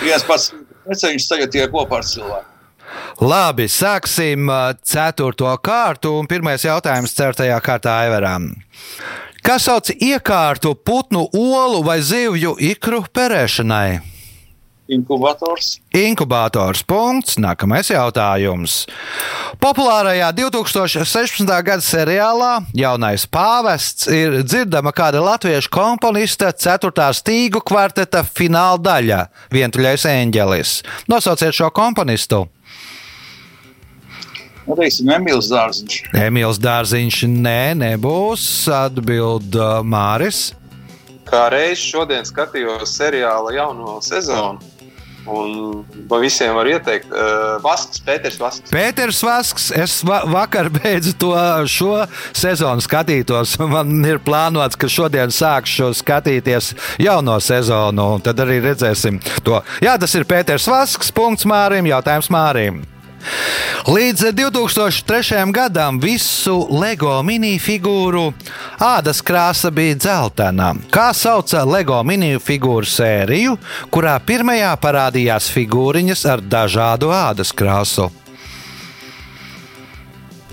[0.01, 0.51] Viens pats
[0.89, 2.55] neceņš tagad tikai kopā ar cilvēku.
[3.21, 4.49] Labi, sāksim
[4.83, 6.11] ceturto kārtu.
[6.29, 8.49] Pirmais jautājums ceturtajā kārtā Aivaram.
[9.43, 13.99] Kas sauc iekārtu putnu olu vai zivju ikru perēšanai?
[14.89, 15.77] Inkubators.
[15.93, 16.81] Inkubators.
[16.81, 17.37] Punkts.
[17.37, 18.87] Nākamais jautājums.
[19.61, 21.45] Populārajā 2016.
[21.45, 26.89] gada seriālā Jaunais pāvests ir dzirdama kāda latviešu komponista 4.
[27.21, 29.25] stīgu kvarteta fināla daļa-
[29.55, 30.79] Vientuļais eņģelis.
[31.07, 32.47] Nosauciet šo komponistu!
[34.67, 35.99] Nu, teiksim, Emīls Dārziņš.
[36.27, 38.43] Emīls Dārziņš, nē, nebūs.
[38.73, 40.49] Atbild uh, Māris.
[41.29, 44.61] Kā reiz šodien skatījos seriāla jauno sezonu.
[45.29, 45.83] Un
[46.21, 48.71] visiem var ieteikt, uh, Vasks, Pēters Vasks.
[48.73, 51.33] Pēters Vasks, es va vakar beidzu to
[51.69, 51.99] šo
[52.33, 53.53] sezonu skatītos.
[53.61, 56.71] Man ir plānots, ka šodien sākšu skatīties
[57.03, 59.61] jauno sezonu, un tad arī redzēsim to.
[59.85, 62.81] Jā, tas ir Pēters Vasks, punkts Mārim, jautājums Mārim.
[63.89, 65.51] Līdz 2003.
[65.55, 68.29] gadam visu LEGO minifigūru
[68.83, 70.73] ādas krāsa bija dzeltena.
[70.93, 73.57] Kā sauca LEGO minifigūru sēriju,
[73.89, 78.09] kurā pirmajā parādījās figūriņas ar dažādu ādas krāsu?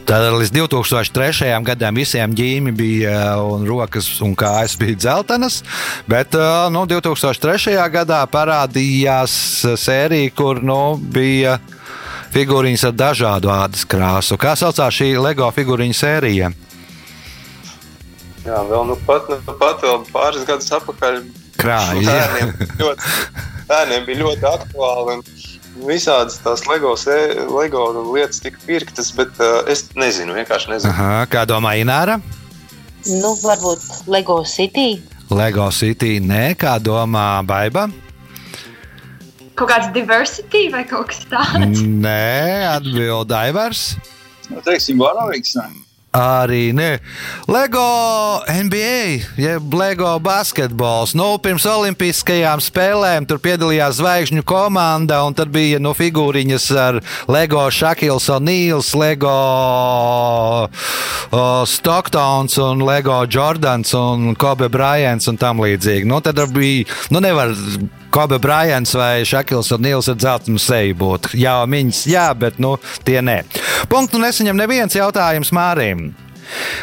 [0.06, 1.48] Tad līdz 2003.
[1.66, 5.64] gadam visiem ģīmi bija un rokas un kājas bija dzeltenas,
[6.06, 6.36] bet
[6.70, 7.74] nu, 2003.
[7.90, 9.34] gadā parādījās
[9.82, 11.58] sērija, kur nu, bija
[12.36, 14.36] figūriņas ar dažādu ādas krāsu.
[14.40, 16.52] Kā saucās šī LEGO figūriņu sērija?
[18.46, 21.22] Jā, vēl nu pat, nu pat vēl pāris gadus atpakaļ.
[21.56, 22.02] Krāja.
[22.04, 23.12] Bērniem, ļoti,
[23.70, 25.18] bērniem bija ļoti aktuāli.
[25.86, 26.92] Visādas tās LEGO,
[27.56, 30.92] LEGO lietas tika pirktas, bet uh, es nezinu, vienkārši nezinu.
[30.92, 32.20] Aha, kā domā Ināra?
[33.08, 35.00] Nu, varbūt LEGO City.
[35.32, 37.88] LEGO City, nē, kā domā Baiba?
[39.56, 41.80] Kaut kāds diversity vai kaut kas tāds?
[41.80, 43.94] Nē, atbild Aivars.
[44.50, 45.56] Nu, teiksim, varavīgs.
[45.56, 45.86] Ne?
[46.16, 46.96] Arī nē,
[47.44, 51.12] LEGO NBA jeb LEGO basketbols.
[51.18, 57.66] Nu, pirms Olimpiskajām spēlēm tur piedalījās zvaigžņu komanda, un tad bija nu, figūriņas ar LEGO
[57.68, 59.36] Šakils O'Neils, LEGO
[61.68, 66.08] Stocktons un LEGO Jordans un Kobe Bryants un tam līdzīgi.
[66.08, 67.52] Nu, tad bija, nu, nevar
[68.16, 71.26] Kobe Bryants vai Šakils un Nils ar dzeltenu seju būt.
[71.36, 72.70] Jā, viņas, jā, bet nu,
[73.04, 73.42] tie nē.
[73.92, 76.06] Punktu nesaņem neviens jautājums Mārim.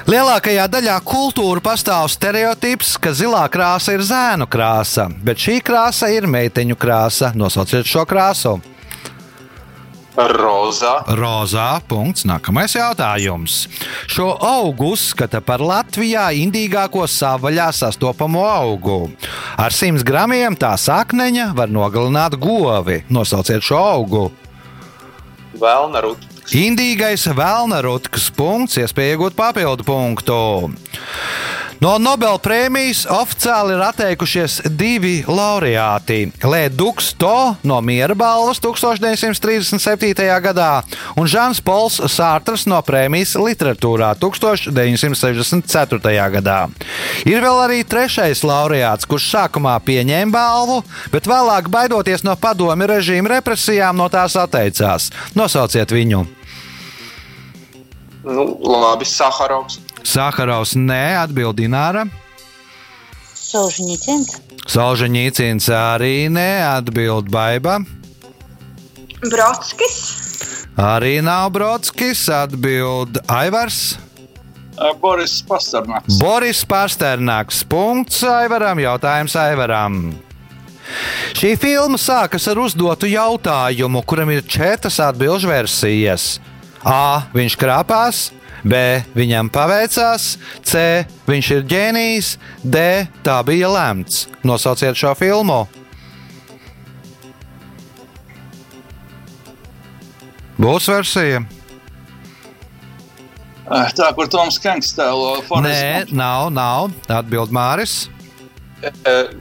[0.06, 6.30] Lielākajā daļā kultūra pastāv stereotips, ka zilā krāsa ir zēnu krāsa, bet šī krāsa ir
[6.30, 7.32] meiteņu krāsa.
[7.34, 8.60] Nosauciet šo krāsu.
[10.14, 10.94] Rozā.
[11.18, 11.82] Rozā.
[11.90, 12.26] Punkts.
[12.30, 13.66] Nākamais jautājums.
[14.06, 19.08] Šo augu uzskata par Latvijā indīgāko savvaļā sastopamo augu.
[19.58, 23.02] Ar 100 gramiem tā sakneņa var nogalināt govi.
[23.10, 24.28] Nosauciet šo augu.
[25.58, 26.30] Vēlna rutka.
[26.54, 30.36] Indīgais vēlna rutkas punkts, iespēja iegūt papildu punktu.
[31.82, 36.32] No Nobela prēmijas oficiāli ir atteikušies divi laureāti.
[36.44, 40.42] Lēduks To no Miera balvas 1937.
[40.44, 40.84] gadā
[41.20, 46.30] un Žans Pols Sārtrs no prēmijas literatūrā 1964.
[46.38, 46.60] gadā.
[47.26, 50.84] Ir vēl arī trešais laureāts, kurš sākumā pieņēma balvu,
[51.14, 55.12] bet vēlāk, baidoties no padomi režīma represijām, no tās atteicās.
[55.36, 56.26] Nosauciet viņu!
[58.24, 59.80] Nu, labi, Saharovs.
[60.04, 62.06] Sakarovs nē, atbild Dināra.
[63.34, 64.38] Solžņicins.
[64.70, 67.80] Solžņicins arī nē, atbild Baiba.
[69.24, 70.00] Brodskis.
[70.80, 73.96] Arī nav Brodskis, atbild Aivars.
[75.00, 76.18] Boris Pasternāks.
[76.20, 77.62] Boris Pasternāks.
[77.70, 80.00] Punkts Aivaram, jautājums Aivaram.
[81.38, 86.38] Šī filma sākas ar uzdotu jautājumu, kuram ir četras atbildžu versijas.
[86.84, 87.30] A.
[87.32, 88.26] Viņš krāpās,
[88.64, 88.80] B.
[89.16, 91.04] Viņam paveicās, C.
[91.28, 92.84] Viņš ir ģēnijs, D.
[93.26, 94.28] Tā bija lemts.
[94.48, 95.66] Nosauciet šo filmu.
[100.60, 101.44] Būs versija?
[103.68, 106.12] Tā, kur Toms Kanks tēlo Nē, Forrest.
[106.16, 106.92] nav, nav.
[107.10, 108.04] Atbild Māris.
[108.84, 108.92] E,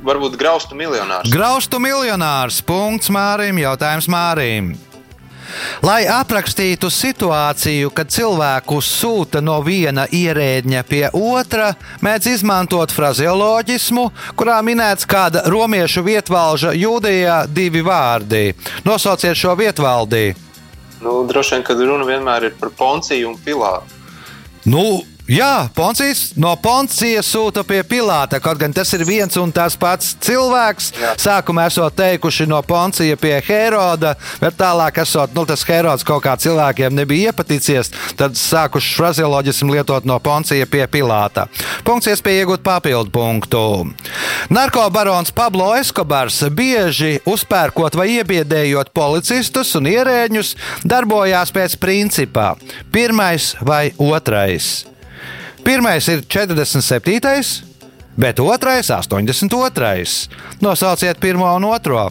[0.06, 1.30] varbūt graustu miljonārs.
[1.32, 2.60] Graustu miljonārs.
[2.64, 3.58] Punkts Mārim.
[3.58, 4.72] Jautājums Mārim.
[5.82, 11.72] Lai aprakstītu situāciju, kad cilvēku sūta no viena ierēdņa pie otra,
[12.04, 14.06] mēdz izmantot frazeoloģismu,
[14.38, 18.44] kurā minēts kāda romiešu vietvalža jūdijā divi vārdi.
[18.86, 20.32] Nosauciet šo vietvaldi.
[21.02, 23.98] Nu, droši vien, kad runa vienmēr ir par Ponciju un Pilātu.
[24.70, 28.40] Nu, jā, Poncijas no Poncijas sūta pie Pilāta.
[28.42, 30.90] Kaut gan tas ir viens un tas pats cilvēks.
[30.98, 31.12] Jā.
[31.20, 36.36] Sākumā esot teikuši no Poncija pie Heroda, bet tālāk esot, nu, tas Herods kaut kā
[36.40, 37.92] cilvēkiem nebija iepaticies.
[38.18, 41.48] Tad sākuši frazeoloģismu lietot no Poncija pie Pilāta.
[41.86, 43.64] Punkts iespēja iegūt papildu punktu.
[44.52, 52.52] Narkobarons Pablo Eskobars bieži uzpērkot vai iebiedējot policistus un ierēģņus, darbojās pēc principā
[52.92, 54.82] pirmais vai otrais.
[55.64, 57.62] Pirmais ir 47.
[58.16, 60.28] Bet otrais- 82.
[60.60, 62.10] Nosauciet pirmo un otro.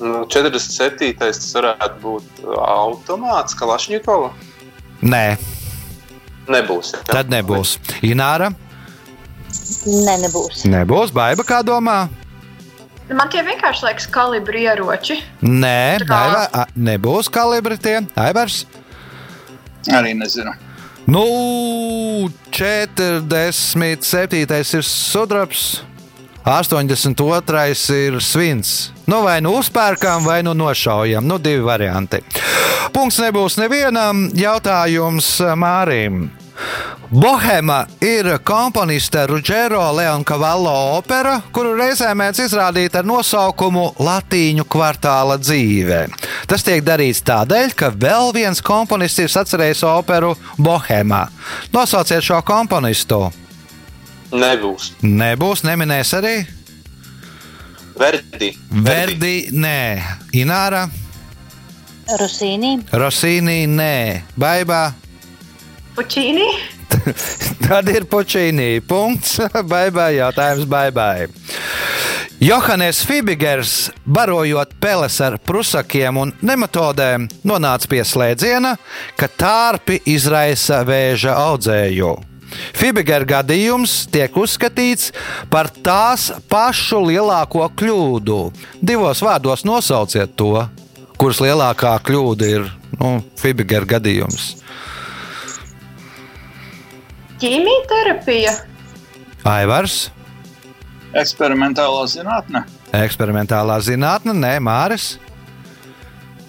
[0.00, 1.12] Nu, 47.
[1.18, 4.30] tas varētu būt automāts, Kalašņikova.
[5.02, 5.36] Nē,
[6.48, 6.92] Nebūs.
[6.94, 7.02] jā.
[7.04, 7.78] tad nebūs.
[8.02, 8.50] Ināra,
[9.86, 10.64] Nē, nebūs.
[10.66, 11.12] nebūs.
[11.12, 12.08] Baiba, kā domā?
[13.08, 15.22] Man tie vienkārši liekas kalibri ieroči.
[15.42, 18.00] Nē, Tā kā- Baiba, a, nebūs kalibri tie.
[18.16, 18.64] Aivars.
[19.88, 20.52] Arī nezinu.
[21.06, 24.36] Nu, 47.
[24.74, 25.82] ir sudrabs,
[26.44, 27.74] 82.
[27.92, 28.92] ir svins.
[29.04, 31.24] Nu, vai nu uzpērkam, vai nu nošaujam.
[31.26, 32.20] Nu, divi varianti.
[32.92, 34.30] Punkts nebūs nevienam.
[34.32, 36.30] Jautājums Mārim.
[37.14, 46.00] Bohēma ir komponista Rudžero Leonkavallo opera, kuru reizē mēdz izrādīt ar nosaukumu Latīņu kvartāla dzīve.
[46.50, 51.26] Tas tiek darīts tādēļ, ka vēl viens komponists ir sacerējis operu Bohēmā.
[51.74, 53.26] Nosauciet šo komponistu.
[54.34, 54.94] Nebūs.
[55.02, 56.36] Nebūs, neminēs arī
[57.94, 58.50] Verdi.
[58.74, 59.78] Verdi, nē,
[60.34, 60.88] Ināra,
[62.18, 62.74] Rosīnī.
[62.90, 63.94] Rosīnī, nē,
[64.36, 64.82] Baibā.
[65.94, 66.46] Puķīni.
[67.66, 68.68] Tad ir puķīnī.
[68.88, 69.38] Punkts.
[69.72, 71.28] Baibai, jautājums baibai.
[72.44, 78.74] Johannes Fibigers, barojot peles ar prusakiem un nematodēm, nonāca pie slēdziena,
[79.16, 82.10] ka tārpi izraisa vēža audzēju.
[82.74, 85.12] Fibigera gadījums tiek uzskatīts
[85.50, 88.40] par tās pašu lielāko kļūdu.
[88.82, 90.66] Divos vārdos nosauciet to,
[91.16, 94.56] kuras lielākā kļūda ir nu, Fibigera gadījums.
[97.44, 98.52] Ķīmijterapija.
[99.44, 100.08] Aivars,
[101.14, 102.62] Eksperimentālā zinātne.
[102.96, 105.18] eksperimentālā zinātne, nē, Māris.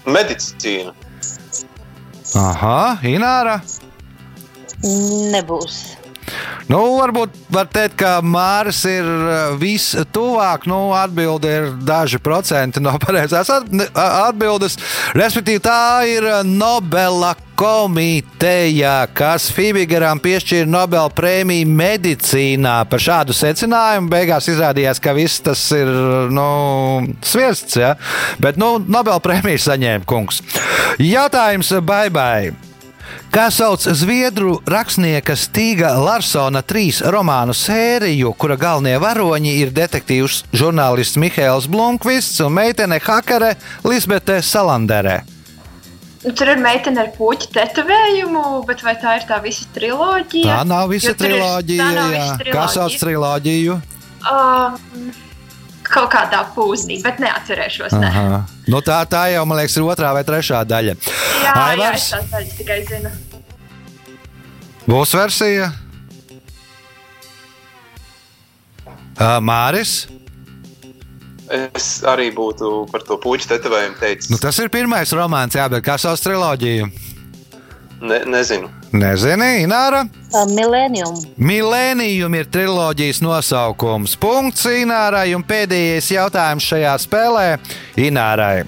[0.07, 0.93] Medicīna.
[2.39, 3.57] Aha, Ināra.
[5.35, 5.94] Nebūs.
[6.65, 10.65] Nu, varbūt var teikt, ka Māris ir uh, vistuvāk.
[10.69, 14.79] Nu, atbilde ir daži procenti no pareizās atbildes.
[15.17, 24.11] Respektīvi, tā ir Nobela komiteja, kas Fibigeram piešķīra Nobela prēmiju medicīnā par šādu secinājumu.
[24.11, 25.89] Beigās izrādījās, ka viss tas ir
[26.33, 26.49] nu,
[27.23, 27.95] sviests, ja?
[28.43, 30.41] bet nu, Nobela prēmiju saņēma kungs.
[30.99, 32.55] Jautājums Baibai.
[33.35, 41.19] Kā sauc zviedru rakstnieka Stīga Larsona trīs romānu sēriju, kura galvenie varoņi ir detektīvs žurnālists
[41.19, 45.17] Mihails Blomqvists un meitene Hakare Lisbete Salandere?
[46.23, 50.47] Nu, Tur ir meitene ar puķu tetovējumu, bet vai tā ir tā visa triloģija?
[50.55, 51.83] Tā nav visa Jo tur ir- triloģija.
[51.83, 52.23] tā nav jā.
[52.39, 53.75] visa Kā sauc triloģiju?
[54.31, 55.11] Um,
[55.85, 57.93] kaut kādā pūznī, bet neatcerēšos.
[57.99, 58.41] Ne.
[58.71, 60.95] Nu, tā, tā jau, man liekas, ir otrā vai trešā daļa.
[60.97, 62.07] Jā, jā, Aivars?
[62.07, 63.11] es tās daļas tikai zinu.
[64.85, 65.71] Būs versija.
[69.41, 70.05] Māris.
[71.55, 74.31] Es arī būtu par to puķu tetovējumu teicis.
[74.33, 76.89] Nu, tas ir pirmais romāns, jā, bet kā sauc triloģiju?
[78.05, 78.69] Ne, nezinu.
[78.95, 80.03] Nezini, Ināra.
[80.51, 81.15] Millennium.
[81.37, 84.15] Milēnijum ir triloģijas nosaukums.
[84.19, 87.45] Punkts Inārai un pēdējais jautājums šajā spēlē
[87.99, 88.65] Inārai.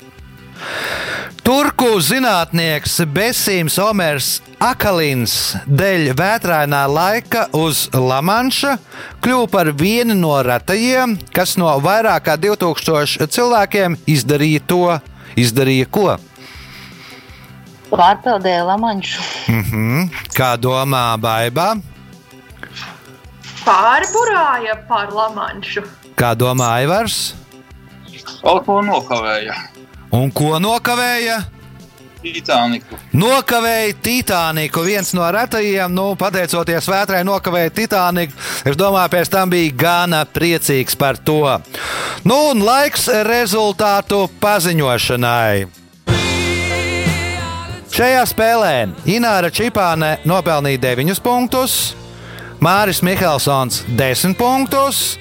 [1.48, 8.74] Turku zinātnieks Besīms Omers Akalins dēļ vētrainā laika uz Lamanša
[9.24, 14.82] kļuva par vienu no retajiem, kas no vairāk kā 2000 cilvēkiem izdarīja to,
[15.40, 16.18] izdarīja ko.
[17.94, 19.24] Pārpeldēja Lamanšu.
[19.48, 20.12] Mhm.
[20.36, 21.70] Kā domā Baibā?
[23.64, 25.88] Pārburāja par Lamanšu.
[26.20, 27.32] Kā domā Aivars?
[28.44, 29.77] Kaut ko nokavēja.
[30.12, 31.42] Un ko nokavēja?
[32.22, 32.98] Titaniku.
[33.14, 34.82] Nokavēja Titaniku.
[34.88, 38.34] Viens no retajiem, nu, pateicoties vētrai, nokavēja Titaniku.
[38.68, 41.44] Es domāju, pēc tam bija gana priecīgs par to.
[42.28, 45.68] Nu, un laiks rezultātu paziņošanai.
[47.98, 48.74] Šajā spēlē
[49.10, 51.96] Ināra Čipāne nopelnīja 9 punktus,
[52.62, 55.18] Māris Mihelsons 10 punktus,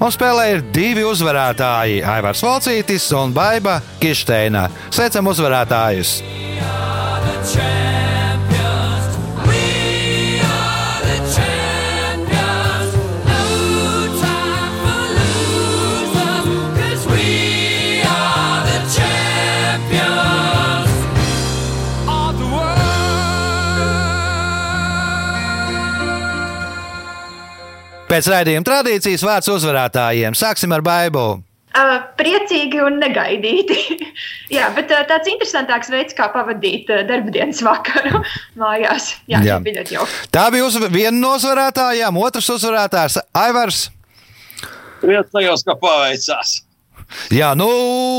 [0.00, 4.68] un spēlē ir divi uzvarētāji- Aivars Valcītis un Baiva Kišteina.
[4.90, 6.20] Sveicam uzvarētājus!
[28.20, 30.34] Pēc raidījuma tradīcijas vārds uzvarētājiem.
[30.36, 31.22] Sāksim ar Baibu.
[31.72, 33.78] Uh, priecīgi un negaidīti.
[34.56, 38.20] Jā, bet uh, tāds interesantāks veids, kā pavadīt uh, darbdienas vakaru
[38.60, 39.14] mājās.
[39.24, 39.56] Jā, Jā.
[39.64, 40.28] Bija jauki.
[40.36, 43.86] Tā bija uz, viena no uzvarētājām, otrs uzvarētājs Aivars.
[45.00, 46.58] Priecājos, ka paveicās.
[47.32, 47.70] Jā, nu,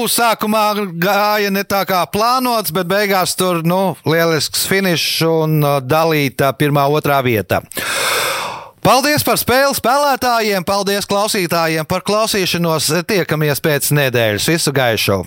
[0.10, 0.66] sākumā
[0.98, 6.90] gāja ne tā kā plānots, bet beigās tur nu, lielisks finišs un uh, dalīta pirmā,
[6.90, 7.62] otrā vieta.
[8.82, 12.90] Paldies par spēli spēlētājiem, paldies klausītājiem par klausīšanos.
[13.06, 14.50] Tiekamies pēc nedēļas.
[14.56, 15.22] Visu gaišu!